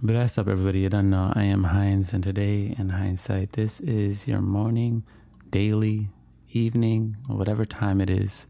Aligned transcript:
Bless 0.00 0.38
up, 0.38 0.46
everybody. 0.46 0.78
You 0.78 0.90
don't 0.90 1.10
know 1.10 1.32
I 1.34 1.42
am 1.42 1.64
Heinz, 1.64 2.12
and 2.12 2.22
today 2.22 2.72
in 2.78 2.90
hindsight, 2.90 3.54
this 3.54 3.80
is 3.80 4.28
your 4.28 4.40
morning, 4.40 5.02
daily, 5.50 6.10
evening, 6.50 7.16
whatever 7.26 7.66
time 7.66 8.00
it 8.00 8.08
is, 8.08 8.46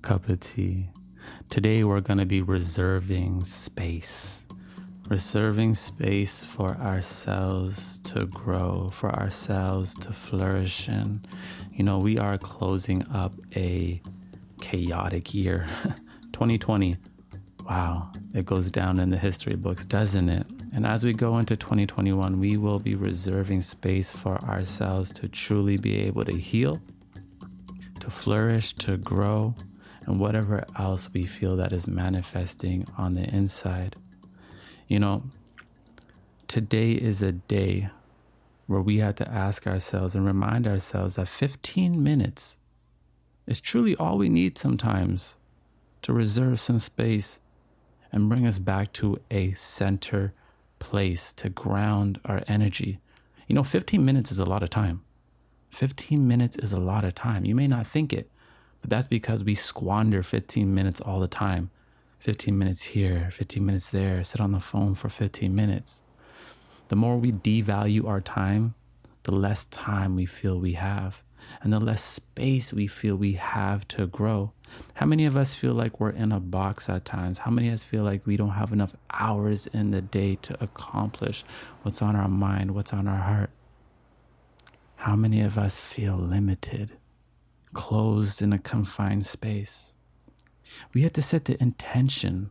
cup 0.00 0.26
of 0.30 0.40
tea. 0.40 0.88
Today, 1.50 1.84
we're 1.84 2.00
going 2.00 2.16
to 2.16 2.24
be 2.24 2.40
reserving 2.40 3.44
space, 3.44 4.40
reserving 5.06 5.74
space 5.74 6.44
for 6.44 6.70
ourselves 6.78 7.98
to 7.98 8.24
grow, 8.24 8.88
for 8.90 9.14
ourselves 9.14 9.94
to 9.96 10.14
flourish. 10.14 10.88
And, 10.88 11.28
you 11.74 11.84
know, 11.84 11.98
we 11.98 12.16
are 12.16 12.38
closing 12.38 13.06
up 13.10 13.34
a 13.54 14.00
chaotic 14.62 15.34
year, 15.34 15.66
2020. 16.32 16.96
Wow, 17.68 18.12
it 18.32 18.46
goes 18.46 18.70
down 18.70 18.98
in 18.98 19.10
the 19.10 19.18
history 19.18 19.56
books, 19.56 19.84
doesn't 19.84 20.30
it? 20.30 20.46
And 20.76 20.86
as 20.86 21.04
we 21.04 21.14
go 21.14 21.38
into 21.38 21.56
2021, 21.56 22.38
we 22.38 22.58
will 22.58 22.78
be 22.78 22.94
reserving 22.94 23.62
space 23.62 24.12
for 24.12 24.36
ourselves 24.44 25.10
to 25.12 25.26
truly 25.26 25.78
be 25.78 25.96
able 26.02 26.26
to 26.26 26.36
heal, 26.36 26.82
to 27.98 28.10
flourish, 28.10 28.74
to 28.74 28.98
grow, 28.98 29.54
and 30.04 30.20
whatever 30.20 30.66
else 30.78 31.08
we 31.14 31.24
feel 31.24 31.56
that 31.56 31.72
is 31.72 31.86
manifesting 31.88 32.86
on 32.98 33.14
the 33.14 33.22
inside. 33.22 33.96
You 34.86 35.00
know, 35.00 35.22
today 36.46 36.92
is 36.92 37.22
a 37.22 37.32
day 37.32 37.88
where 38.66 38.82
we 38.82 38.98
have 38.98 39.14
to 39.14 39.30
ask 39.30 39.66
ourselves 39.66 40.14
and 40.14 40.26
remind 40.26 40.66
ourselves 40.66 41.16
that 41.16 41.28
15 41.28 42.02
minutes 42.02 42.58
is 43.46 43.62
truly 43.62 43.96
all 43.96 44.18
we 44.18 44.28
need 44.28 44.58
sometimes 44.58 45.38
to 46.02 46.12
reserve 46.12 46.60
some 46.60 46.78
space 46.78 47.40
and 48.12 48.28
bring 48.28 48.46
us 48.46 48.58
back 48.58 48.92
to 48.92 49.18
a 49.30 49.54
center 49.54 50.34
place 50.78 51.32
to 51.34 51.48
ground 51.48 52.20
our 52.24 52.42
energy. 52.46 52.98
You 53.46 53.54
know, 53.54 53.62
15 53.62 54.04
minutes 54.04 54.30
is 54.30 54.38
a 54.38 54.44
lot 54.44 54.62
of 54.62 54.70
time. 54.70 55.02
15 55.70 56.26
minutes 56.26 56.56
is 56.56 56.72
a 56.72 56.80
lot 56.80 57.04
of 57.04 57.14
time. 57.14 57.44
You 57.44 57.54
may 57.54 57.66
not 57.66 57.86
think 57.86 58.12
it, 58.12 58.30
but 58.80 58.90
that's 58.90 59.06
because 59.06 59.44
we 59.44 59.54
squander 59.54 60.22
15 60.22 60.74
minutes 60.74 61.00
all 61.00 61.20
the 61.20 61.28
time. 61.28 61.70
15 62.18 62.56
minutes 62.56 62.82
here, 62.82 63.28
15 63.30 63.64
minutes 63.64 63.90
there, 63.90 64.24
sit 64.24 64.40
on 64.40 64.52
the 64.52 64.60
phone 64.60 64.94
for 64.94 65.08
15 65.08 65.54
minutes. 65.54 66.02
The 66.88 66.96
more 66.96 67.18
we 67.18 67.32
devalue 67.32 68.06
our 68.06 68.20
time, 68.20 68.74
the 69.24 69.34
less 69.34 69.64
time 69.66 70.16
we 70.16 70.24
feel 70.24 70.58
we 70.58 70.72
have, 70.72 71.22
and 71.62 71.72
the 71.72 71.80
less 71.80 72.02
space 72.02 72.72
we 72.72 72.86
feel 72.86 73.16
we 73.16 73.32
have 73.32 73.86
to 73.88 74.06
grow. 74.06 74.52
How 74.94 75.06
many 75.06 75.26
of 75.26 75.36
us 75.36 75.54
feel 75.54 75.74
like 75.74 76.00
we're 76.00 76.10
in 76.10 76.32
a 76.32 76.40
box 76.40 76.88
at 76.88 77.04
times? 77.04 77.38
How 77.38 77.50
many 77.50 77.68
of 77.68 77.74
us 77.74 77.84
feel 77.84 78.02
like 78.04 78.26
we 78.26 78.36
don't 78.36 78.50
have 78.50 78.72
enough 78.72 78.96
hours 79.10 79.66
in 79.68 79.90
the 79.90 80.00
day 80.00 80.36
to 80.42 80.62
accomplish 80.62 81.44
what's 81.82 82.02
on 82.02 82.16
our 82.16 82.28
mind, 82.28 82.72
what's 82.74 82.92
on 82.92 83.06
our 83.06 83.22
heart? 83.22 83.50
How 84.96 85.16
many 85.16 85.40
of 85.40 85.56
us 85.56 85.80
feel 85.80 86.16
limited, 86.16 86.96
closed 87.74 88.42
in 88.42 88.52
a 88.52 88.58
confined 88.58 89.26
space? 89.26 89.92
We 90.92 91.02
have 91.02 91.12
to 91.12 91.22
set 91.22 91.44
the 91.44 91.60
intention, 91.62 92.50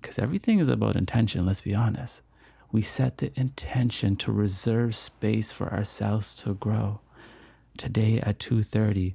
because 0.00 0.18
everything 0.18 0.58
is 0.58 0.68
about 0.68 0.96
intention, 0.96 1.46
let's 1.46 1.60
be 1.60 1.74
honest. 1.74 2.22
We 2.72 2.82
set 2.82 3.18
the 3.18 3.32
intention 3.38 4.16
to 4.16 4.32
reserve 4.32 4.94
space 4.94 5.52
for 5.52 5.72
ourselves 5.72 6.34
to 6.36 6.54
grow. 6.54 7.00
Today 7.76 8.18
at 8.20 8.38
2:30, 8.40 9.14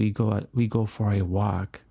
we 0.00 0.10
go 0.10 0.46
we 0.54 0.66
go 0.66 0.86
for 0.86 1.12
a 1.12 1.20
walk. 1.20 1.82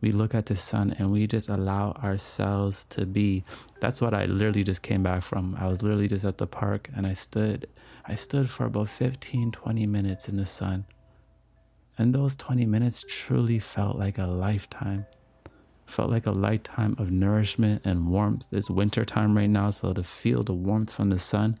We 0.00 0.10
look 0.10 0.34
at 0.34 0.46
the 0.46 0.56
sun 0.56 0.94
and 0.98 1.12
we 1.12 1.26
just 1.26 1.50
allow 1.50 1.92
ourselves 2.02 2.86
to 2.86 3.04
be. 3.04 3.44
That's 3.80 4.00
what 4.00 4.14
i 4.14 4.24
literally 4.24 4.64
just 4.64 4.80
came 4.80 5.02
back 5.02 5.22
from. 5.22 5.54
I 5.60 5.66
was 5.68 5.82
literally 5.82 6.08
just 6.08 6.24
at 6.24 6.38
the 6.38 6.46
park 6.46 6.88
and 6.96 7.06
i 7.06 7.12
stood 7.12 7.68
i 8.06 8.14
stood 8.14 8.48
for 8.48 8.64
about 8.64 8.88
15 8.88 9.52
20 9.52 9.86
minutes 9.86 10.28
in 10.30 10.38
the 10.38 10.46
sun. 10.46 10.86
And 11.98 12.14
those 12.14 12.36
20 12.36 12.64
minutes 12.64 13.04
truly 13.06 13.58
felt 13.58 13.98
like 13.98 14.16
a 14.16 14.26
lifetime. 14.26 15.04
Felt 15.86 16.10
like 16.10 16.26
a 16.26 16.32
lifetime 16.48 16.94
of 16.98 17.10
nourishment 17.10 17.82
and 17.84 18.08
warmth. 18.08 18.46
It's 18.50 18.70
winter 18.70 19.04
time 19.04 19.36
right 19.36 19.50
now 19.50 19.68
so 19.70 19.92
to 19.92 20.02
feel 20.02 20.42
the 20.42 20.54
warmth 20.54 20.90
from 20.90 21.10
the 21.10 21.18
sun 21.18 21.58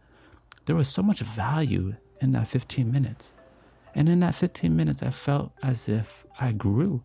there 0.64 0.74
was 0.74 0.88
so 0.88 1.02
much 1.02 1.20
value 1.20 1.94
in 2.20 2.32
that 2.32 2.48
15 2.48 2.90
minutes 2.90 3.34
and 3.96 4.10
in 4.10 4.20
that 4.20 4.34
15 4.34 4.76
minutes, 4.76 5.02
I 5.02 5.10
felt 5.10 5.52
as 5.62 5.88
if 5.88 6.26
I 6.38 6.52
grew. 6.52 7.02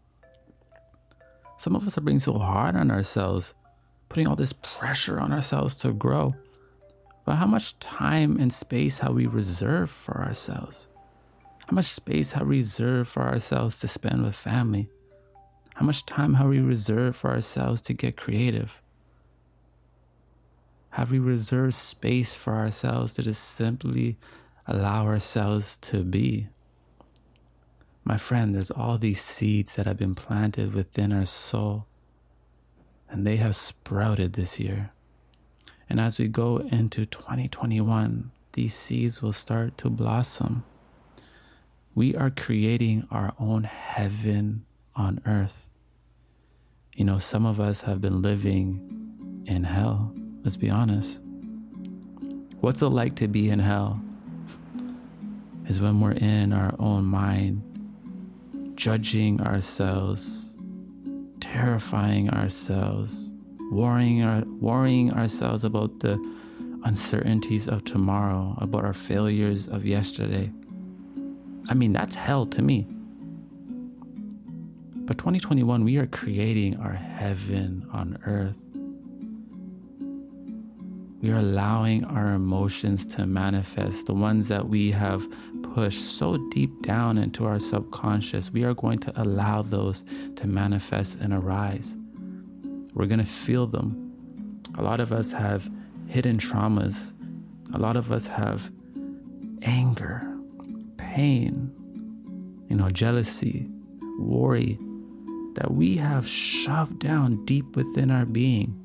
Some 1.56 1.74
of 1.74 1.88
us 1.88 1.98
are 1.98 2.02
being 2.02 2.20
so 2.20 2.38
hard 2.38 2.76
on 2.76 2.92
ourselves, 2.92 3.54
putting 4.10 4.28
all 4.28 4.36
this 4.36 4.52
pressure 4.52 5.18
on 5.18 5.32
ourselves 5.32 5.74
to 5.78 5.94
grow. 5.94 6.36
But 7.24 7.36
how 7.36 7.46
much 7.46 7.80
time 7.80 8.38
and 8.42 8.52
space 8.52 9.00
have 9.00 9.14
we 9.14 9.26
reserved 9.26 9.92
for 9.92 10.22
ourselves? 10.22 10.90
How 11.66 11.76
much 11.76 11.86
space 11.86 12.34
have 12.34 12.48
we 12.48 12.58
reserved 12.58 13.10
for 13.10 13.22
ourselves 13.22 13.80
to 13.80 13.88
spend 13.88 14.26
with 14.26 14.36
family? 14.36 14.90
How 15.76 15.86
much 15.86 16.06
time 16.06 16.34
have 16.34 16.50
we 16.50 16.60
reserved 16.60 17.16
for 17.16 17.30
ourselves 17.30 17.80
to 17.84 17.94
get 17.94 18.18
creative? 18.18 18.82
Have 20.90 21.10
we 21.10 21.20
reserved 21.20 21.74
space 21.74 22.36
for 22.36 22.56
ourselves 22.56 23.14
to 23.14 23.22
just 23.22 23.42
simply 23.46 24.18
allow 24.68 25.06
ourselves 25.06 25.78
to 25.78 26.04
be? 26.04 26.50
My 28.04 28.18
friend, 28.18 28.54
there's 28.54 28.72
all 28.72 28.98
these 28.98 29.22
seeds 29.22 29.76
that 29.76 29.86
have 29.86 29.98
been 29.98 30.16
planted 30.16 30.74
within 30.74 31.12
our 31.12 31.26
soul, 31.26 31.86
and 33.10 33.26
they 33.26 33.38
have 33.38 33.56
sprouted 33.56 34.34
this 34.34 34.60
year. 34.60 34.90
And 35.90 36.00
as 36.00 36.18
we 36.18 36.28
go 36.28 36.58
into 36.58 37.06
2021, 37.06 38.32
these 38.54 38.74
seeds 38.74 39.22
will 39.22 39.34
start 39.34 39.78
to 39.80 39.90
blossom. 39.90 40.64
We 41.94 42.16
are 42.16 42.30
creating 42.30 43.08
our 43.12 43.34
own 43.40 43.64
heaven 43.66 44.66
on 44.96 45.22
earth. 45.26 45.70
You 46.96 47.06
know, 47.06 47.20
some 47.20 47.46
of 47.46 47.60
us 47.60 47.82
have 47.82 48.02
been 48.02 48.22
living 48.22 49.44
in 49.46 49.64
hell. 49.64 50.14
Let's 50.44 50.58
be 50.58 50.70
honest. 50.70 51.22
What's 52.62 52.82
it 52.82 52.88
like 52.88 53.16
to 53.18 53.28
be 53.28 53.50
in 53.50 53.60
hell? 53.60 54.02
Is 55.68 55.80
when 55.80 56.00
we're 56.02 56.12
in 56.12 56.52
our 56.52 56.74
own 56.80 57.06
mind 57.06 57.64
judging 58.82 59.40
ourselves, 59.42 60.58
terrifying 61.40 62.32
ourselves, 62.32 63.32
worrying, 63.72 64.60
worrying 64.60 65.14
ourselves 65.14 65.64
about 65.64 66.00
the 66.00 66.18
uncertainties 66.84 67.68
of 67.68 67.84
tomorrow, 67.84 68.58
about 68.60 68.84
our 68.84 68.92
failures 68.92 69.68
of 69.68 69.86
yesterday. 69.86 70.50
I 71.70 71.76
mean, 71.76 71.94
that's 71.94 72.16
hell 72.16 72.48
to 72.48 72.64
me. 72.64 72.88
But 75.06 75.20
2021, 75.20 75.84
we 75.84 75.98
are 75.98 76.08
creating 76.08 76.78
our 76.78 76.94
heaven 76.94 77.86
on 77.94 78.18
earth. 78.26 78.58
We 81.22 81.30
are 81.30 81.38
allowing 81.38 82.04
our 82.06 82.34
emotions 82.34 83.06
to 83.14 83.28
manifest, 83.28 84.08
the 84.08 84.16
ones 84.16 84.48
that 84.48 84.70
we 84.70 84.90
have 84.90 85.28
pushed 85.74 86.18
so 86.18 86.38
deep 86.50 86.82
down 86.82 87.18
into 87.18 87.46
our 87.46 87.60
subconscious. 87.60 88.52
We 88.52 88.64
are 88.64 88.74
going 88.74 89.00
to 89.00 89.22
allow 89.22 89.62
those 89.62 90.04
to 90.36 90.48
manifest 90.48 91.20
and 91.20 91.34
arise. 91.34 91.98
We're 92.94 93.06
going 93.06 93.20
to 93.20 93.26
feel 93.26 93.68
them. 93.68 94.12
A 94.78 94.82
lot 94.82 95.00
of 95.00 95.12
us 95.12 95.32
have 95.32 95.70
hidden 96.08 96.38
traumas. 96.38 97.14
A 97.74 97.78
lot 97.78 97.96
of 97.96 98.12
us 98.12 98.28
have 98.28 98.72
anger, 99.62 100.28
pain, 100.98 101.72
you 102.70 102.76
know, 102.76 102.90
jealousy, 102.90 103.70
worry 104.20 104.78
that 105.54 105.72
we 105.72 105.98
have 105.98 106.28
shoved 106.28 107.00
down 107.00 107.44
deep 107.46 107.76
within 107.76 108.12
our 108.12 108.26
being. 108.26 108.78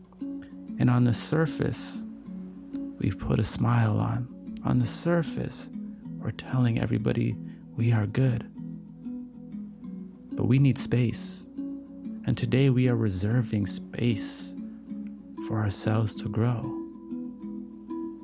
And 0.79 0.91
on 0.91 1.05
the 1.05 1.15
surface, 1.15 2.05
we've 2.99 3.19
put 3.19 3.39
a 3.39 3.45
smile 3.45 3.99
on. 3.99 4.28
On 4.65 4.78
the 4.78 4.87
surface, 4.87 5.71
we're 6.27 6.33
telling 6.33 6.81
everybody 6.81 7.37
we 7.77 7.93
are 7.93 8.05
good. 8.05 8.51
But 10.33 10.49
we 10.49 10.59
need 10.59 10.77
space. 10.77 11.49
And 12.27 12.37
today 12.37 12.69
we 12.69 12.89
are 12.89 12.97
reserving 12.97 13.69
space 13.69 14.57
for 15.47 15.61
ourselves 15.61 16.17
to 16.17 16.28
grow. 16.28 16.63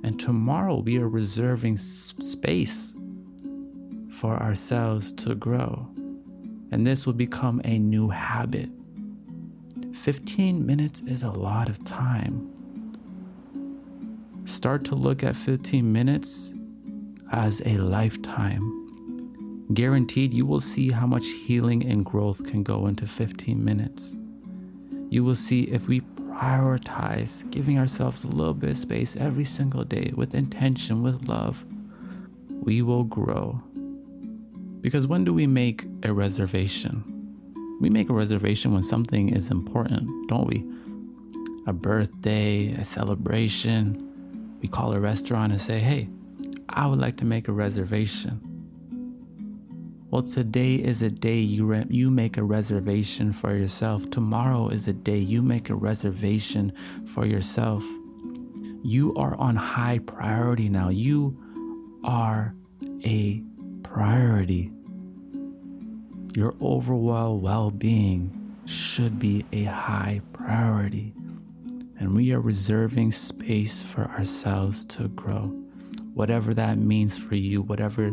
And 0.02 0.18
tomorrow 0.18 0.80
we 0.80 0.98
are 0.98 1.08
reserving 1.08 1.76
space 1.76 2.96
for 4.10 4.34
ourselves 4.34 5.12
to 5.12 5.36
grow. 5.36 5.88
And 6.72 6.84
this 6.84 7.06
will 7.06 7.12
become 7.12 7.60
a 7.64 7.78
new 7.78 8.08
habit. 8.08 8.68
15 9.94 10.66
minutes 10.66 11.02
is 11.02 11.22
a 11.22 11.30
lot 11.30 11.68
of 11.68 11.84
time 11.84 12.48
start 14.44 14.84
to 14.84 14.96
look 14.96 15.22
at 15.22 15.36
15 15.36 15.92
minutes 15.92 16.52
as 17.32 17.62
a 17.64 17.78
lifetime. 17.78 18.78
Guaranteed, 19.72 20.34
you 20.34 20.44
will 20.44 20.60
see 20.60 20.90
how 20.90 21.06
much 21.06 21.26
healing 21.26 21.84
and 21.84 22.04
growth 22.04 22.44
can 22.44 22.62
go 22.62 22.86
into 22.86 23.06
15 23.06 23.64
minutes. 23.64 24.14
You 25.08 25.24
will 25.24 25.36
see 25.36 25.62
if 25.62 25.88
we 25.88 26.02
prioritize 26.30 27.50
giving 27.50 27.78
ourselves 27.78 28.24
a 28.24 28.28
little 28.28 28.54
bit 28.54 28.70
of 28.70 28.76
space 28.76 29.16
every 29.16 29.44
single 29.44 29.84
day 29.84 30.12
with 30.14 30.34
intention, 30.34 31.02
with 31.02 31.26
love, 31.26 31.64
we 32.48 32.82
will 32.82 33.04
grow. 33.04 33.62
Because 34.80 35.06
when 35.06 35.24
do 35.24 35.32
we 35.32 35.46
make 35.46 35.86
a 36.02 36.12
reservation? 36.12 37.04
We 37.80 37.88
make 37.88 38.10
a 38.10 38.14
reservation 38.14 38.72
when 38.72 38.82
something 38.82 39.30
is 39.30 39.50
important, 39.50 40.28
don't 40.28 40.46
we? 40.46 40.64
A 41.66 41.72
birthday, 41.72 42.72
a 42.72 42.84
celebration. 42.84 44.58
We 44.60 44.68
call 44.68 44.92
a 44.92 45.00
restaurant 45.00 45.52
and 45.52 45.60
say, 45.60 45.78
hey, 45.78 46.08
I 46.68 46.86
would 46.86 46.98
like 46.98 47.16
to 47.16 47.24
make 47.24 47.48
a 47.48 47.52
reservation. 47.52 48.40
Well, 50.12 50.22
today 50.22 50.74
is 50.74 51.00
a 51.00 51.08
day 51.08 51.38
you 51.38 51.64
re- 51.64 51.86
you 51.88 52.10
make 52.10 52.36
a 52.36 52.42
reservation 52.42 53.32
for 53.32 53.56
yourself. 53.56 54.10
Tomorrow 54.10 54.68
is 54.68 54.86
a 54.86 54.92
day 54.92 55.16
you 55.16 55.40
make 55.40 55.70
a 55.70 55.74
reservation 55.74 56.72
for 57.06 57.24
yourself. 57.24 57.82
You 58.82 59.14
are 59.14 59.34
on 59.36 59.56
high 59.56 60.00
priority 60.00 60.68
now. 60.68 60.90
You 60.90 61.38
are 62.04 62.54
a 63.06 63.42
priority. 63.82 64.70
Your 66.36 66.54
overall 66.60 67.38
well-being 67.38 68.56
should 68.66 69.18
be 69.18 69.46
a 69.50 69.64
high 69.64 70.20
priority. 70.34 71.14
And 71.98 72.14
we 72.14 72.32
are 72.32 72.40
reserving 72.40 73.12
space 73.12 73.82
for 73.82 74.10
ourselves 74.10 74.84
to 74.86 75.08
grow 75.08 75.61
whatever 76.14 76.54
that 76.54 76.78
means 76.78 77.18
for 77.18 77.34
you, 77.34 77.62
whatever 77.62 78.10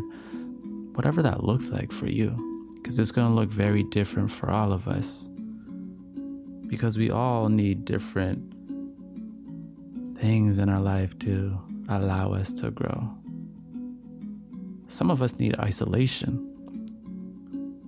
whatever 0.92 1.22
that 1.22 1.44
looks 1.44 1.70
like 1.70 1.92
for 1.92 2.08
you 2.08 2.50
because 2.80 2.98
it's 2.98 3.12
going 3.12 3.28
to 3.28 3.34
look 3.34 3.50
very 3.50 3.82
different 3.82 4.30
for 4.30 4.50
all 4.50 4.72
of 4.72 4.88
us. 4.88 5.28
Because 6.66 6.96
we 6.96 7.10
all 7.10 7.48
need 7.48 7.84
different 7.84 8.54
things 10.18 10.58
in 10.58 10.68
our 10.68 10.80
life 10.80 11.18
to 11.20 11.60
allow 11.88 12.32
us 12.32 12.52
to 12.54 12.70
grow. 12.70 13.12
Some 14.86 15.10
of 15.10 15.20
us 15.22 15.34
need 15.36 15.58
isolation. 15.58 16.46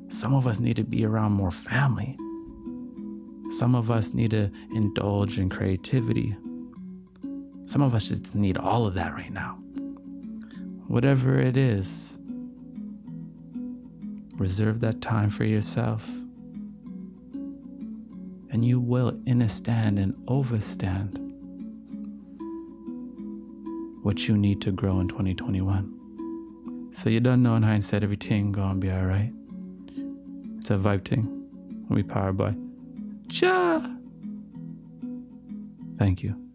Some 0.08 0.34
of 0.34 0.46
us 0.46 0.60
need 0.60 0.76
to 0.76 0.84
be 0.84 1.04
around 1.04 1.32
more 1.32 1.50
family. 1.50 2.16
Some 3.48 3.74
of 3.74 3.90
us 3.90 4.12
need 4.12 4.32
to 4.32 4.50
indulge 4.74 5.38
in 5.38 5.48
creativity. 5.48 6.36
Some 7.64 7.82
of 7.82 7.94
us 7.94 8.08
just 8.08 8.34
need 8.34 8.58
all 8.58 8.86
of 8.86 8.94
that 8.94 9.14
right 9.14 9.32
now 9.32 9.58
whatever 10.92 11.40
it 11.40 11.56
is, 11.56 12.18
reserve 14.36 14.80
that 14.80 15.00
time 15.00 15.30
for 15.30 15.44
yourself. 15.44 16.06
And 18.50 18.62
you 18.62 18.78
will 18.78 19.18
understand 19.26 19.98
and 19.98 20.12
overstand 20.28 21.16
what 24.02 24.28
you 24.28 24.36
need 24.36 24.60
to 24.60 24.70
grow 24.70 25.00
in 25.00 25.08
2021. 25.08 26.90
So 26.92 27.08
you 27.08 27.20
don't 27.20 27.42
know 27.42 27.56
in 27.56 27.62
hindsight 27.62 28.02
everything 28.02 28.52
gonna 28.52 28.78
be 28.78 28.90
alright. 28.90 29.32
It's 30.58 30.68
a 30.70 30.74
vibe 30.74 31.08
thing. 31.08 31.26
We 31.88 32.02
powered 32.02 32.36
by 32.36 32.54
Cha. 33.30 33.96
Thank 35.96 36.22
you. 36.22 36.51